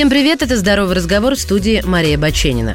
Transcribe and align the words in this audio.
Всем 0.00 0.08
привет, 0.08 0.40
это 0.40 0.56
«Здоровый 0.56 0.96
разговор» 0.96 1.34
в 1.34 1.38
студии 1.38 1.82
Мария 1.84 2.16
Баченина. 2.16 2.74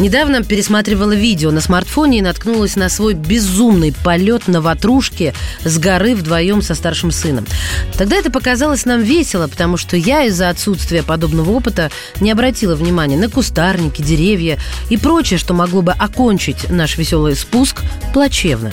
Недавно 0.00 0.42
пересматривала 0.42 1.12
видео 1.12 1.52
на 1.52 1.60
смартфоне 1.60 2.18
и 2.18 2.20
наткнулась 2.20 2.74
на 2.74 2.88
свой 2.88 3.14
безумный 3.14 3.94
полет 4.02 4.48
на 4.48 4.60
ватрушке 4.60 5.34
с 5.64 5.78
горы 5.78 6.16
вдвоем 6.16 6.62
со 6.62 6.74
старшим 6.74 7.12
сыном. 7.12 7.46
Тогда 7.96 8.16
это 8.16 8.28
показалось 8.32 8.86
нам 8.86 9.02
весело, 9.02 9.46
потому 9.46 9.76
что 9.76 9.96
я 9.96 10.24
из-за 10.24 10.48
отсутствия 10.48 11.04
подобного 11.04 11.52
опыта 11.52 11.92
не 12.20 12.32
обратила 12.32 12.74
внимания 12.74 13.16
на 13.16 13.30
кустарники, 13.30 14.02
деревья 14.02 14.58
и 14.90 14.96
прочее, 14.96 15.38
что 15.38 15.54
могло 15.54 15.80
бы 15.80 15.92
окончить 15.92 16.68
наш 16.70 16.98
веселый 16.98 17.36
спуск 17.36 17.82
плачевно. 18.12 18.72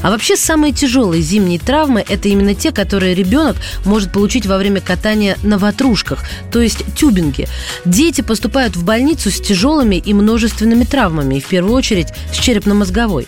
А 0.00 0.10
вообще 0.10 0.36
самые 0.38 0.72
тяжелые 0.72 1.20
зимние 1.20 1.58
травмы– 1.58 2.02
это 2.08 2.30
именно 2.30 2.54
те, 2.54 2.72
которые 2.72 3.14
ребенок 3.14 3.56
может 3.84 4.10
получить 4.10 4.46
во 4.46 4.56
время 4.56 4.80
катания 4.80 5.36
на 5.42 5.58
ватрушках, 5.58 6.24
то 6.50 6.58
есть 6.58 6.82
тюбинг 6.96 7.41
ребенке. 7.42 7.48
Дети 7.84 8.20
поступают 8.20 8.76
в 8.76 8.84
больницу 8.84 9.30
с 9.30 9.40
тяжелыми 9.40 9.96
и 9.96 10.14
множественными 10.14 10.84
травмами, 10.84 11.40
в 11.40 11.46
первую 11.46 11.74
очередь 11.74 12.08
с 12.32 12.38
черепно-мозговой. 12.38 13.26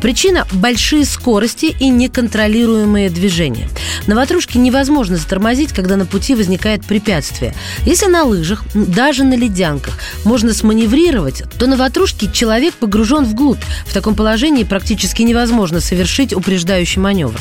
Причина– 0.00 0.46
большие 0.52 1.04
скорости 1.04 1.74
и 1.78 1.88
неконтролируемые 1.88 3.10
движения. 3.10 3.68
На 4.06 4.14
ватрушке 4.14 4.58
невозможно 4.58 5.16
затормозить, 5.16 5.72
когда 5.72 5.96
на 5.96 6.06
пути 6.06 6.34
возникает 6.34 6.84
препятствие. 6.84 7.54
Если 7.84 8.06
на 8.06 8.24
лыжах, 8.24 8.64
даже 8.74 9.24
на 9.24 9.34
ледянках, 9.34 9.98
можно 10.24 10.52
сманеврировать, 10.52 11.42
то 11.58 11.66
на 11.66 11.76
ватрушке 11.76 12.30
человек 12.32 12.74
погружен 12.74 13.24
вглубь. 13.24 13.62
В 13.86 13.92
таком 13.92 14.14
положении 14.14 14.64
практически 14.64 15.22
невозможно 15.22 15.80
совершить 15.80 16.32
упреждающий 16.32 17.00
маневр. 17.00 17.40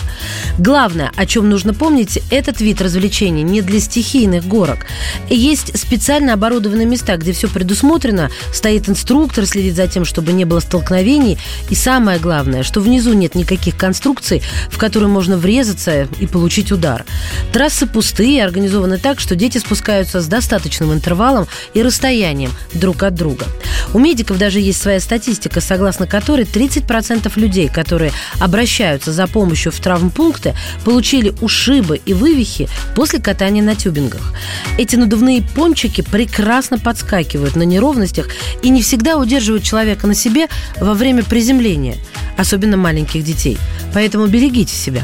Главное, 0.57 1.11
о 1.15 1.25
чем 1.25 1.49
нужно 1.49 1.73
помнить, 1.73 2.19
этот 2.31 2.61
вид 2.61 2.81
развлечений 2.81 3.43
не 3.43 3.61
для 3.61 3.79
стихийных 3.79 4.45
горок. 4.45 4.85
Есть 5.29 5.77
специально 5.77 6.33
оборудованные 6.33 6.85
места, 6.85 7.17
где 7.17 7.33
все 7.33 7.47
предусмотрено, 7.47 8.29
стоит 8.53 8.89
инструктор, 8.89 9.45
следит 9.45 9.75
за 9.75 9.87
тем, 9.87 10.05
чтобы 10.05 10.33
не 10.33 10.45
было 10.45 10.59
столкновений. 10.59 11.37
И 11.69 11.75
самое 11.75 12.19
главное, 12.19 12.63
что 12.63 12.79
внизу 12.79 13.13
нет 13.13 13.35
никаких 13.35 13.77
конструкций, 13.77 14.41
в 14.69 14.77
которые 14.77 15.09
можно 15.09 15.37
врезаться 15.37 16.07
и 16.19 16.27
получить 16.27 16.44
удар. 16.71 17.05
Трассы 17.51 17.87
пустые, 17.87 18.43
организованы 18.43 18.97
так, 18.97 19.19
что 19.19 19.35
дети 19.35 19.57
спускаются 19.57 20.21
с 20.21 20.27
достаточным 20.27 20.93
интервалом 20.93 21.47
и 21.73 21.81
расстоянием 21.81 22.51
друг 22.73 23.03
от 23.03 23.15
друга. 23.15 23.45
У 23.93 23.99
медиков 23.99 24.37
даже 24.37 24.59
есть 24.59 24.81
своя 24.81 24.99
статистика, 24.99 25.61
согласно 25.61 26.07
которой 26.07 26.45
30% 26.45 27.31
людей, 27.39 27.67
которые 27.67 28.11
обращаются 28.39 29.11
за 29.11 29.27
помощью 29.27 29.71
в 29.71 29.79
травмпункты, 29.79 30.55
получили 30.83 31.33
ушибы 31.41 32.01
и 32.05 32.13
вывихи 32.13 32.67
после 32.95 33.19
катания 33.19 33.63
на 33.63 33.75
тюбингах. 33.75 34.33
Эти 34.77 34.95
надувные 34.95 35.41
пончики 35.41 36.01
прекрасно 36.01 36.77
подскакивают 36.77 37.55
на 37.55 37.63
неровностях 37.63 38.27
и 38.61 38.69
не 38.69 38.81
всегда 38.81 39.17
удерживают 39.17 39.63
человека 39.63 40.07
на 40.07 40.15
себе 40.15 40.47
во 40.79 40.93
время 40.93 41.23
приземления, 41.23 41.97
особенно 42.37 42.77
маленьких 42.77 43.23
детей. 43.23 43.57
Поэтому 43.93 44.27
берегите 44.27 44.75
себя. 44.75 45.03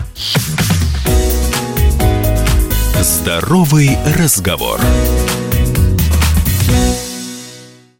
Здоровый 3.01 3.97
разговор. 4.15 4.79